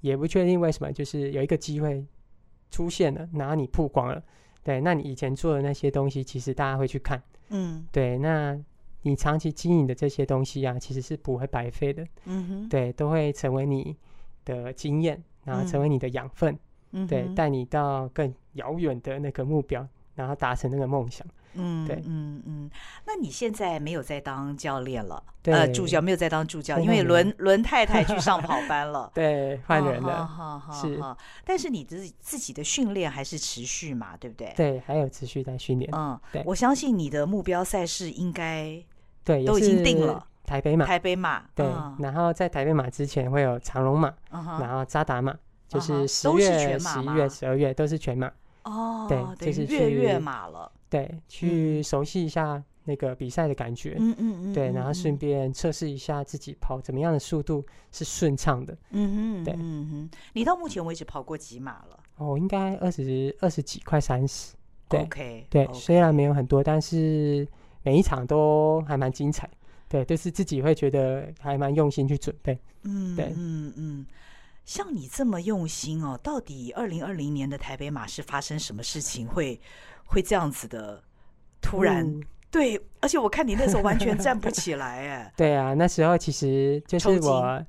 [0.00, 2.04] 也不确定为什么，就是有一个机会
[2.70, 4.22] 出现了，然后你曝光了，
[4.62, 8.58] 对，那你以前做的那些东西，其实大家会去看，嗯，对，那。
[9.06, 13.94] 你长期经营的这些东西啊，其实是不会白费的，嗯哼，对，都会成为你
[14.46, 16.58] 的经验，然后成为你的养分，
[16.92, 22.70] 嗯，对，带你到更遥远的那个目标，然后达成那个梦想，嗯，对，嗯嗯。
[23.06, 31.00] 那你现在没有在当教练了，对，呃，助教没有在当助教，因为轮轮太太去上跑班了， 对，换人了，好好好，是。
[31.44, 34.52] 但是你自自己的训练还是持续嘛，对不对？
[34.56, 36.42] 对，还有持续在训练，嗯，对。
[36.46, 38.82] 我相信你的目标赛事应该。
[39.24, 40.26] 对，都已经定了。
[40.44, 41.64] 台北马，台北马，对。
[41.64, 45.34] 嗯、然后在台北马之前会有长龙马、嗯，然后扎达马，
[45.66, 48.30] 就是十月、十一月、十二月都是全马。
[48.64, 50.70] 哦，对，就是月月马了。
[50.94, 53.96] 对，去熟悉一下那个比赛的感觉。
[53.98, 54.52] 嗯嗯嗯。
[54.52, 58.72] 对，然后顺便测试一下自己跑怎么样的速度是顺畅的。
[58.90, 59.54] 嗯嗯，对。
[59.58, 61.98] 嗯哼，你到目前为止跑过几马了？
[62.16, 64.54] 哦，应该二十二十几，快三十。
[64.88, 65.74] 对，okay, 对，okay.
[65.74, 67.46] 虽然没有很多，但是。
[67.86, 69.46] 每一场都还蛮精彩，
[69.90, 74.06] 对，都、就是自己会觉得还蛮用心去准备，嗯，对，嗯嗯，
[74.64, 79.60] 像你这么用心哦，到底二零二零年的台北马是发生什么事情会
[80.06, 81.02] 会这样子的
[81.60, 85.32] 突然对，而且我看你那时候完全站不起来，哎。
[85.36, 87.64] 对啊，那时候其实就是我，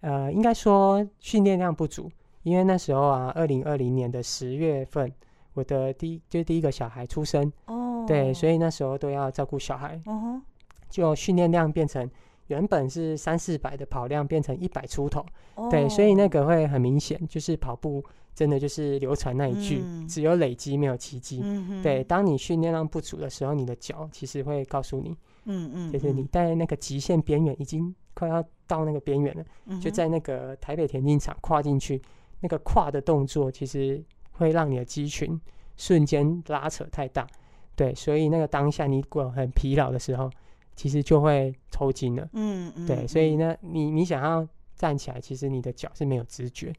[0.00, 2.10] 呃，应该说训练量不足，
[2.42, 5.12] 因为那时候啊，二零二零年的十月份，
[5.54, 10.42] 我的第一就是第一个小孩出生，哦，对，所以那时候都要照顾小孩，嗯哼，
[10.88, 12.08] 就训练量变成。
[12.46, 15.22] 原本是三四百的跑量变成一百出头
[15.56, 15.70] ，oh.
[15.70, 18.02] 对，所以那个会很明显，就是跑步
[18.38, 21.40] 真的就是流传那一句，嗯、只有累积没有奇迹。
[21.42, 25.10] 嗯、对，当你训练量不足的时候，你的脚其实会告诉你，
[25.46, 32.00] 嗯嗯，就是你在那个极限边缘，已经快要到那个边缘了，嗯、就在那个台北田径场跨进去，
[32.38, 35.36] 那个跨的动作其实会让你的肌群
[35.76, 37.26] 瞬间拉扯太大，
[37.74, 40.30] 对，所以那个当下你如果很疲劳的时候。
[40.76, 44.46] 其实就会抽筋了，嗯嗯，对，所以呢，你你想要
[44.76, 46.72] 站起来，其实你的脚是没有知觉，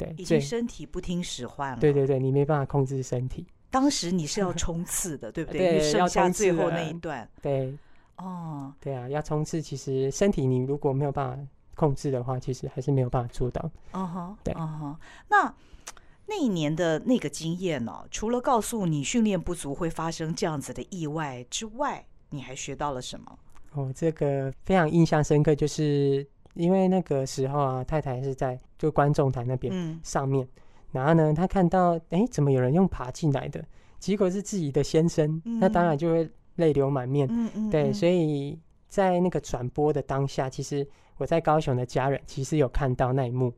[0.00, 3.46] 对，已经身体不听使唤了，对对对，你没办法控制身体。
[3.70, 5.78] 当时你是要冲刺的， 对不对？
[5.78, 7.76] 对，剩下最后那一段，对，
[8.16, 11.42] 哦，对啊，要冲刺，其实身体你如果没有办法
[11.74, 13.70] 控制的话，其实还是没有办法做到。
[13.92, 14.96] 嗯哼，对，嗯哼，
[15.28, 15.54] 那
[16.26, 18.04] 那一年的那个经验呢？
[18.10, 23.38] 除了告诉你训练不足会发生这样子的意外之外，你还学到了什么？
[23.72, 33.64] 哦，这个非常印象深刻，就是因为那个时候啊，太太是在就观众台那边上面，嗯、然后呢，她看到哎，怎么有人用爬进来的？
[33.98, 37.28] 结果是自己的先生，嗯、那当然就会泪流满面。
[37.30, 38.58] 嗯嗯，对，所以
[38.88, 40.86] 在那个转播的当下，其实
[41.18, 43.52] 我在高雄的家人其实有看到那一幕，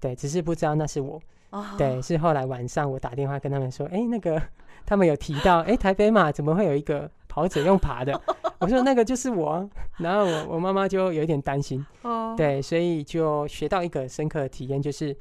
[0.00, 1.20] 对，只是不知道那是我。
[1.60, 4.40] 哦、对，是后来晚上我打电话跟他们说，哎，那个
[4.84, 7.10] 他们有提到，哎，台北马怎么会有一个？
[7.26, 8.12] 跑者用爬的，
[8.60, 15.16] 我说那个就是我，然后我我妈妈就有一点担心，哦，对，所以就学到一个深刻的体验，就是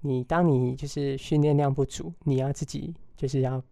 [0.00, 3.62] 你当你就是训练量不足，你要自己就是要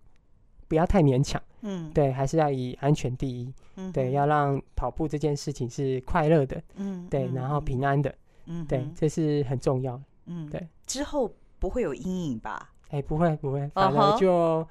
[0.69, 11.33] 不要太勉强，嗯，对，还是要以安全第一，嗯，对，要让跑步这件事情是快乐的，嗯，对，然后平安的，嗯，对，这是很重要，嗯，对，之后
[11.67, 12.71] 不会有阴影吧？
[12.91, 14.67] 哎，不会不会，反而就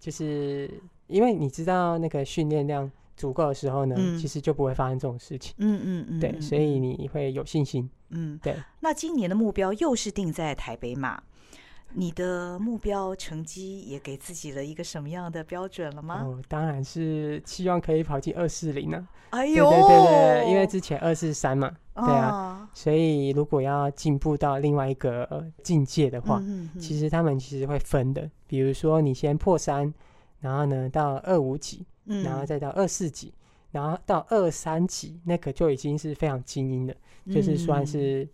[0.00, 0.68] 就是。
[1.06, 5.52] 因为你知道那个训练量足够的时候呢，嗯、其实就不会发生这种事情。
[5.58, 7.90] 嗯嗯嗯，对，所以你会有信心。
[8.10, 8.54] 嗯，对。
[8.78, 11.20] 那今年的目标又是定在台北马，
[11.94, 16.22] 你的目标成绩也给自己了一个什么样的标准了吗？
[16.24, 19.08] 哦，当然是希望可以跑进二四零呢。
[19.30, 21.72] 哎呦，对对对对，因为之前二四三嘛，
[22.06, 26.42] 对啊，哦、所以如果要进步到另外一个境界的话，
[26.78, 28.30] 其实他们其实会分的。
[28.46, 29.92] 比如说你先破三。
[30.42, 33.36] 然后呢，到二五几，然后再到二四几，嗯、
[33.72, 36.94] 然后到二三级，那个就已经是非常精英了，
[37.26, 38.26] 嗯、就是算是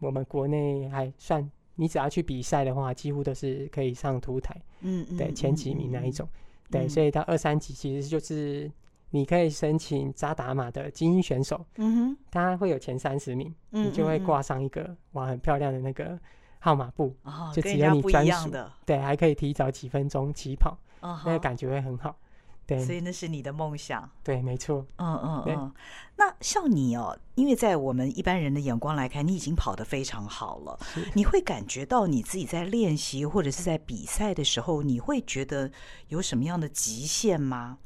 [0.00, 8.68] 我们国内还算，你只要去比赛的话，几乎都是可以上图台，嗯，对，前几名那一种，嗯、对，所以到二三级其实就是
[9.12, 16.18] 你可以申请扎达马的精英选手，嗯哼，他会有前三十名，嗯、你就会挂上一个哇很漂亮的那个
[16.58, 20.76] 号码布，哦、就只有你专属的，对，还可以提早几分钟起跑。
[21.02, 21.22] Uh huh.
[21.26, 22.16] 那个感觉会很好，
[22.64, 25.72] 对，所以那是你的梦想，对，没错，嗯嗯嗯。
[26.16, 30.78] 那像你哦，因为在我们一般人的眼光来看，你已经跑得非常好了，
[31.14, 35.70] 你会感觉到你自己在练习或者是在比赛的时候，你会觉得
[36.08, 37.78] 有什么样的极限吗？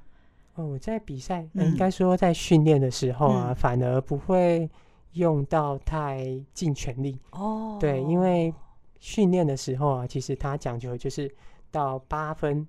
[0.56, 4.68] 哦，在比赛，嗯、应该说在训练的时候啊，嗯、反而不会
[5.12, 8.52] 用到太尽全力哦，对，因为
[8.98, 11.32] 训练的时候啊，其实它讲究就是
[11.70, 12.66] 到八分。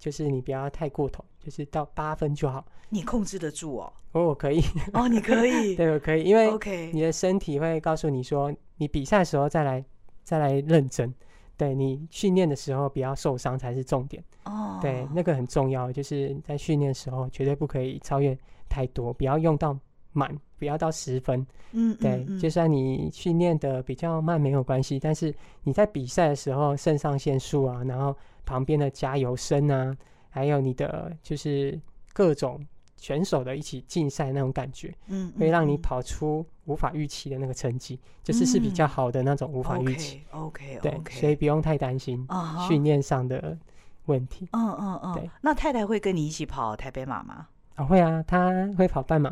[0.00, 2.64] 就是你不要太过头，就是到八分就好。
[2.88, 3.92] 你控制得住哦？
[4.12, 4.62] 哦，我可以。
[4.92, 5.74] 哦，你可以。
[5.76, 9.84] 对，我可以，因为 OK，你的身体会告诉你说，你比赛的时候再来
[10.22, 11.12] 再来认真。
[11.58, 14.24] 对，你训练的时候不要受伤才是重点。
[14.44, 14.78] 哦。
[14.80, 18.34] 对，那个很重要，就是在训练的时候绝对不可以超越
[18.70, 19.78] 太多，不要用到
[20.12, 21.46] 满，不要到十分。
[21.72, 21.94] 嗯。
[22.00, 28.16] 对，就算你训练的比较慢没有关系，但是你在比赛的时候肾上腺素啊，然后。
[28.48, 29.94] 旁边的加油声啊，
[30.30, 31.78] 还有你的就是
[32.14, 32.58] 各种
[32.98, 40.22] 选手的一起竞赛那种感觉，嗯，会让你跑出无法预期的那个成绩，就是是比较好的那种无法预期。
[40.32, 42.26] OK，对，所以不用太担心
[42.68, 43.56] 训练上的
[44.06, 44.48] 问题。
[44.52, 45.30] 嗯嗯嗯，对。
[45.40, 47.46] 那太太会跟你一起跑台北马吗？
[47.76, 49.30] 啊，会啊，她会跑半马。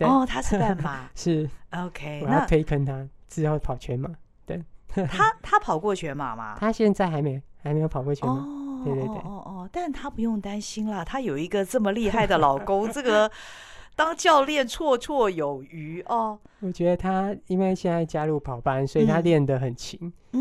[0.00, 1.08] 哦，她是半马。
[1.16, 1.48] 是。
[1.70, 4.10] OK，我要推坑她之后跑全马。
[4.44, 4.62] 对。
[5.06, 6.56] 她她跑过全马吗？
[6.60, 7.42] 她现在还没。
[7.66, 13.30] 还没有跑过全马，哦、对对对，哦哦，但她不用担心啦，她有一个这么厉害的老公， 这个
[13.94, 16.38] 当教练绰绰有余哦。
[16.60, 19.98] 我觉得她因为现在加入跑班，所以她练得很勤，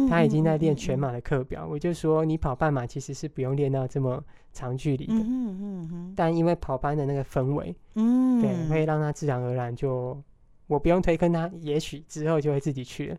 [0.09, 1.67] 她、嗯、已经在练全马的课表。
[1.69, 4.23] 我就说你跑半马其实是不用练到这么
[4.53, 5.13] 长距离的。
[5.13, 6.13] 嗯嗯。
[6.15, 10.21] 但因为跑班的那个氛围，嗯，对，会让他自然而然就，
[10.67, 13.17] 我不用推坑他，也许之后就会自己去了。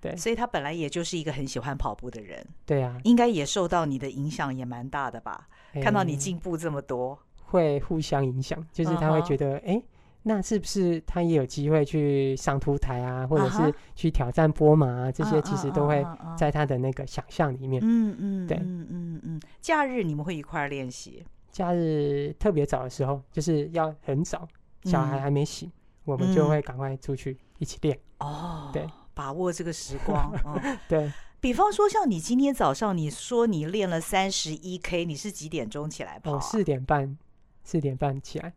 [0.00, 2.46] 对，所以他本来也就是一个很喜欢跑步的人。
[2.64, 5.48] 对啊，应该也受到你的影响也蛮大的吧？
[5.72, 9.80] 欸、看到你进步这么多，会互相影响，就是他会觉得，哎、uh huh.
[9.80, 9.84] 欸，
[10.22, 15.12] 那是不是他也有机会去上凸台啊，或者是去挑战波马啊？Uh huh.
[15.12, 16.04] 这些其实都会
[16.36, 17.82] 在他的那个想象里面。
[17.84, 19.40] 嗯嗯，对，嗯嗯嗯。
[19.60, 21.24] 假日你们会一块儿练习？
[21.50, 24.46] 假日特别早的时候，就是要很早，
[24.84, 25.72] 小孩还没醒，嗯、
[26.04, 27.98] 我们就会赶快出去一起练。
[28.20, 28.86] 哦，对。
[29.18, 36.40] 把握这个时光， 嗯、对比方说，像你今天早上你说你练了三十一 K，你是几点钟起来跑、啊？
[36.40, 37.18] 四、哦、点半，
[37.64, 38.54] 四点半起来，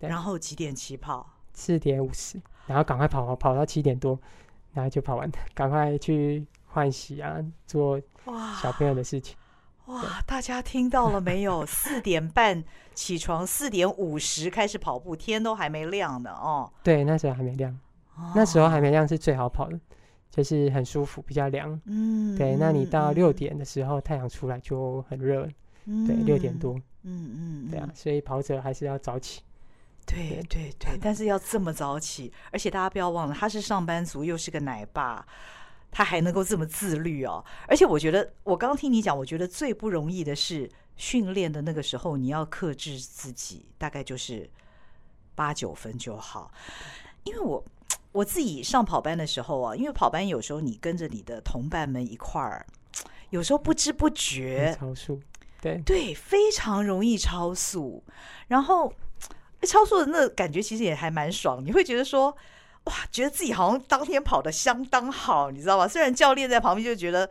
[0.00, 1.24] 然后几点起跑？
[1.54, 4.18] 四点五十，然后赶快跑，跑到七点多，
[4.72, 7.36] 然后就跑完了， 赶快去换洗啊，
[7.68, 8.00] 做
[8.60, 9.36] 小朋友的事情。
[9.86, 11.64] 哇，大家听到了没有？
[11.66, 16.72] 四点半起床，四点五十开始跑步，天都还没亮呢哦。
[16.82, 17.78] 对，那时候还没亮。
[18.34, 19.80] 那时候还没亮是最好跑的，
[20.30, 21.80] 就是很舒服，比较凉。
[21.86, 22.56] 嗯，对。
[22.56, 25.48] 那你到六点的时候，太阳出来就很热。
[25.86, 26.74] 嗯，对，六点多。
[27.02, 29.42] 嗯嗯，对啊，所以跑者还是要早起。
[30.06, 35.26] 对对对，但是要这么早起，而且大家不要忘了，他是上班族，又是个奶爸，
[35.90, 37.44] 他还能够这么自律哦。
[37.66, 44.48] 而且我觉得，我刚听你讲，我觉得最不容易的是训练的那个时候，你要克制自己，大概就是
[45.34, 46.52] 八九分就好，
[47.24, 47.64] 因为我。
[48.12, 52.64] 我自己上跑班的时候啊，因为跑班有时候你跟着你的同伴们一块儿，
[53.30, 55.18] 有时候不知不觉超速，
[55.62, 58.04] 对对，非常容易超速。
[58.48, 58.92] 然后
[59.62, 62.36] 超速的那感觉其实也还蛮爽，你会觉得说
[62.84, 65.88] 哇，觉得自己好像当天跑的相当好，你知道吧？
[65.88, 67.28] 虽然教练在旁边就觉得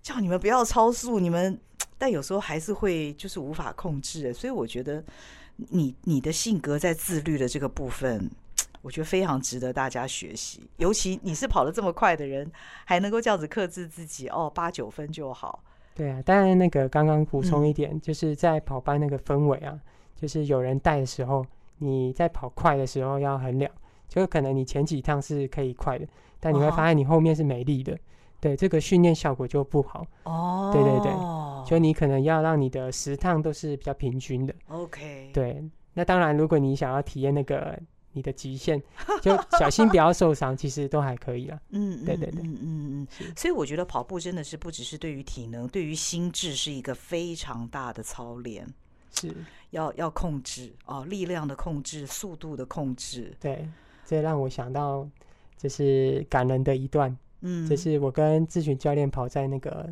[0.00, 1.60] 叫你们不要超速，你们
[1.98, 4.32] 但有时候还是会就是无法控制。
[4.32, 5.02] 所以我觉得
[5.56, 8.30] 你你的性格在自律的这个部分。
[8.82, 12.50] 我觉得非常值得大家学习，尤其你是跑得这么快的人，
[12.84, 15.62] 还能够这样子克制自己哦，八九分就好。
[15.94, 19.78] 对啊，当然那个刚刚补充一点，嗯、就是在跑班那个氛围啊，
[20.16, 21.44] 就是有人带的时候，
[21.78, 23.70] 你在跑快的时候要衡量，
[24.08, 26.06] 就可能你前几趟是可以快的，
[26.38, 27.98] 但你会发现你后面是没力的，哦、
[28.40, 30.06] 对，这个训练效果就不好。
[30.22, 31.12] 哦，对对对，
[31.68, 34.54] 就你可能要让你的十趟都是比较平均的。
[34.68, 35.62] OK，对，
[35.92, 37.78] 那当然如果你想要体验那个。
[38.12, 38.82] 你的极限，
[39.22, 41.60] 就小心不要受伤，其实都还可以了。
[41.70, 43.32] 嗯，对对对，嗯嗯嗯。
[43.36, 48.66] 所以我觉得跑步真的是不只是对于体能，对于心智是一个非常大的操练。
[49.12, 49.32] 是，
[49.70, 53.32] 要要控制哦，力量的控制，速度的控制。
[53.38, 53.68] 对，
[54.04, 55.08] 这让我想到
[55.56, 57.16] 就是感人的一段。
[57.42, 59.88] 嗯，就是我跟咨询教练跑在那个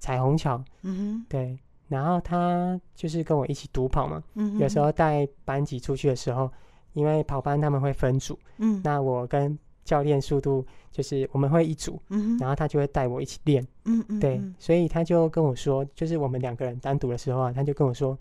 [0.00, 0.60] 彩虹桥。
[0.82, 1.58] 嗯哼，对。
[1.86, 4.22] 然后他就是跟我一起独跑嘛。
[4.34, 6.50] 嗯，有时候带班级出去的时候。
[6.92, 18.16] 因为跑班他们会分组，嗯，那我跟教练速度就是我们会一组，嗯，然后他就会带我一起练，嗯嗯，对，所以他就跟我说，就是我们两个人单独的时候啊，他就跟我说，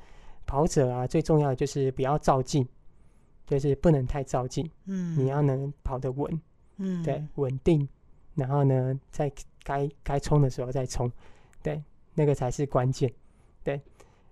[0.45, 2.67] 跑者啊最重要的就是不要照镜，
[3.45, 6.41] 就是不能太照镜，嗯，你要能跑得稳，
[6.77, 7.87] 嗯，对，稳定，
[8.35, 9.31] 然后呢，在
[9.63, 11.11] 该该冲的时候再冲，
[11.61, 11.83] 对，
[12.15, 13.11] 那个才是关键，
[13.63, 13.79] 对。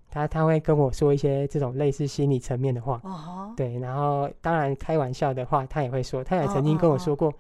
[0.10, 3.55] 他他会跟我说一些这种类似心理层面的话，uh huh.
[3.55, 7.34] 对，然后当然开玩笑的话，他也会说，他也曾经跟我说过，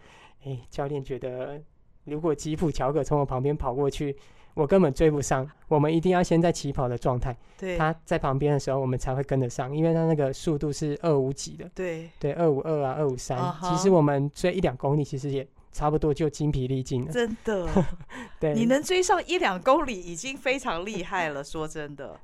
[0.43, 0.57] 哎、uh huh.
[0.57, 1.59] 欸，教练觉得
[2.03, 4.15] 如果吉普乔可从我旁边跑过去，
[4.53, 17.67] 我根本追不上，我们一定要先在起跑的状态，对，他在旁边的时候，我们才会跟得上，因为他那个速度是二五几的，对，对，二五二啊，二五三，其实我们追一两公里，其实也差不多就精疲力尽了，真的，
[18.41, 22.19] 对，你能追上一两公里已经非常厉害了，说真的。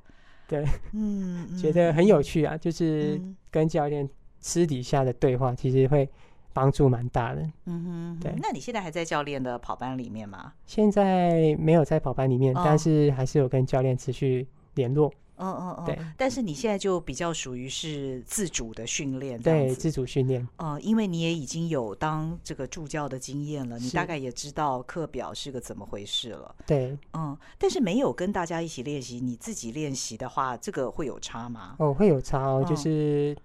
[0.46, 3.20] 对， 嗯，觉得很有趣啊，就是
[3.50, 4.08] 跟教练
[4.40, 6.08] 私底下的对话，其实会
[6.52, 7.42] 帮助蛮大的。
[7.66, 8.32] 嗯哼，对。
[8.36, 10.52] 那你现在还在教练的跑班里面吗？
[10.66, 15.12] 现在没有在跑班里面，但是还是有跟教练持续联络。
[15.36, 15.98] 嗯嗯嗯，对。
[16.16, 20.46] 但是你现在就比较属于是自主的训练，对，自主训练。
[20.58, 26.54] 嗯，因为你也已经有当这个助教的经验了，你大概也知道课表是个怎么回事了。
[26.66, 31.76] 对，嗯，但是没有跟大家一起练习，你自己练习的话，这个会有差吗？
[31.78, 33.36] 哦，会有差哦，就是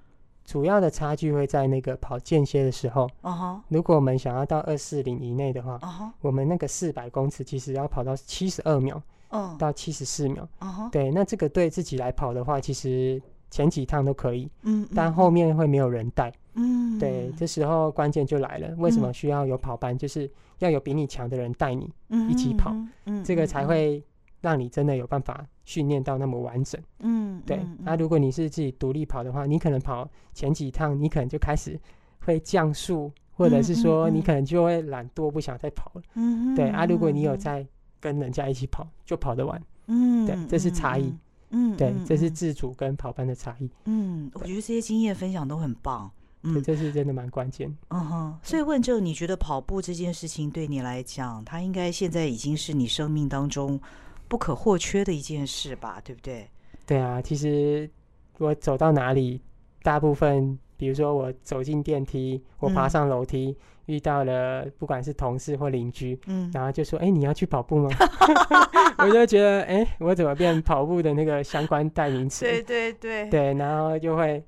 [0.46, 3.10] 主要的差距会在那个跑间歇的时候。
[3.22, 9.02] 嗯哼，如果我们想要到二四零以内的话，嗯哼，我们那个四百公尺其实要跑到七十二秒。
[9.30, 10.48] 嗯，到七十四秒。
[10.60, 10.90] Uh huh.
[10.90, 14.50] 对，那这个对自己来跑的话，其实前几趟都可以。
[14.64, 16.32] 嗯，但后面会没有人带。
[16.56, 18.74] 嗯，对，这时候关键就来了。
[18.78, 19.98] 为什么需要有跑班？
[19.98, 21.90] 就是要有比你强的人带你
[22.30, 22.76] 一起跑。
[23.06, 24.04] 嗯，这个才会
[24.42, 26.82] 让你真的有办法训练到那么完整。
[27.00, 27.60] 嗯，对。
[27.80, 31.80] 那如果你是自己独立跑的话，你可能跑前几趟，你可能就开始
[32.26, 36.02] 会降速，或者是说你可能就会懒惰，不想再跑了。
[36.16, 37.66] 嗯，对啊，如果你有在
[38.00, 39.62] 跟人家一起跑，就跑得完。
[39.88, 41.14] 嗯，对，这是差异。
[41.52, 43.70] 嗯，对，这是自主跟跑班的差异。
[43.86, 46.10] 嗯，我觉得这些经验分享都很棒。
[46.44, 47.76] 嗯，这是真的蛮关键。
[47.90, 53.80] 嗯哼，所以问政，你觉得跑步这件事情对你来讲，它应该现在已经是你生命当中
[54.28, 56.00] 不可或缺的一件事吧？
[56.06, 56.48] 对不对？
[56.86, 57.90] 对啊，其实
[58.38, 59.42] 我走到哪里，
[59.82, 63.56] 大部分，比如说我走进电梯，我爬上楼梯，嗯、
[63.94, 67.90] 遇到了不管是同事或邻居，嗯，然后就说：“哎，你要去跑步吗？”
[69.00, 74.42] 我就觉得：“哎，我怎么变跑步的那个相关代名词？”对对对，对，然后就会。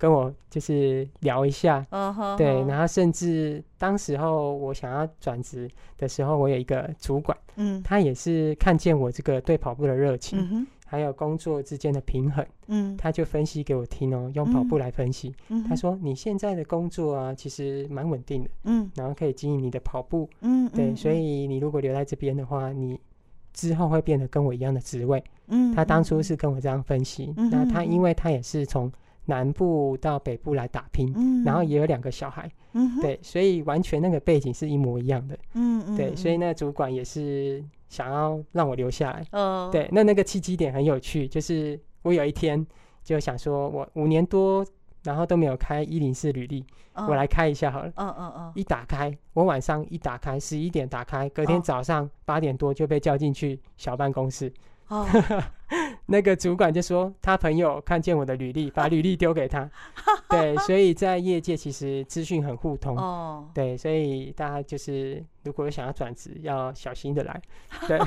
[0.00, 2.36] 跟我就是聊一下，uh huh huh.
[2.36, 22.98] 对，然后甚至当时候我想要转职的时候，我有一个主管，嗯，他也是看见我这个对跑步的热情，嗯、哼还有工作之间的平衡，嗯，他就分析给我听哦，用跑步来分析，嗯、他说你现在的工作啊，其实蛮稳定的，嗯，然后可以经营你的跑步，嗯，对，所以你如果留在这边的话，你
[23.52, 28.90] 之后会变得跟我一样的职位，嗯，他当初是跟我这样分析，嗯、那他因为他也是从
[29.26, 35.94] 南部到北部来打拼，嗯、然后也有两个小孩，嗯、对，所以完全那个背景是一模一样的，嗯嗯。
[35.94, 36.38] 对，所以。
[36.38, 42.64] 那主管也是想要让我留下来，嗯、对，那那个契机点很有趣，就是我有一天
[43.02, 44.64] 就想说，我五年多
[45.04, 46.64] 然后都没有开一零四履历，
[46.94, 54.52] 哦、我来开一下好了，嗯嗯嗯，一打开，我晚上一打开，十一点打开，隔天早上八点多就被叫进去小办公室。
[54.88, 55.06] 哦，
[56.10, 59.70] 那个主管就说他朋友看见我的履历，把履历丢给他。
[60.26, 62.96] 对，所以在业界其实资讯很互通。
[62.96, 67.42] 哦，对，所以大家就是如果想要转职，要小心的来。
[67.86, 67.98] 对，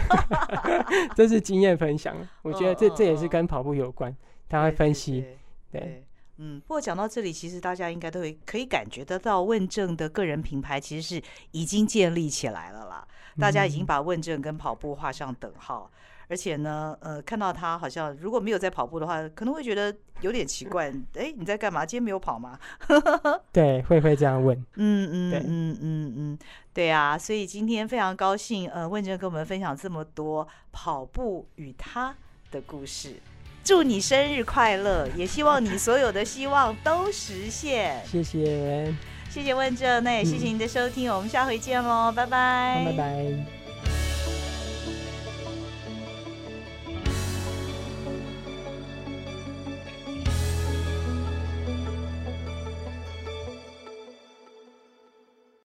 [1.15, 2.15] 这是经验分享。
[2.41, 4.15] 我觉得这这也是跟跑步有关，
[4.49, 5.23] 他会分析。
[5.71, 6.03] 对，
[6.37, 6.59] 嗯。
[6.61, 13.07] 不过讲到这里，其实大家应该都会可以感觉得到，问政的个人品牌其实是已经建立起来了啦。
[13.39, 15.91] 大家已经把问政跟跑步画上等号。
[16.31, 20.89] 而且呢，呃，看到他好像如果没有在跑步的话，可能会觉得有点奇怪。
[21.15, 21.85] 哎，你在干嘛？
[21.85, 22.57] 今天没有跑吗？
[23.51, 24.57] 对，会会这样问。
[24.77, 26.39] 嗯嗯对嗯嗯嗯，
[26.73, 27.17] 对啊。
[27.17, 32.15] 所以今天非常高兴，呃，问政跟我们分享这么多跑步与他
[32.49, 33.15] 的故事。
[33.61, 38.01] 祝你生日快乐，也希望你所有的希望都实现。
[38.05, 38.93] 谢谢，
[39.29, 43.60] 谢谢问政，那也谢谢您的收听，嗯、我们下回见喽，拜拜，拜拜。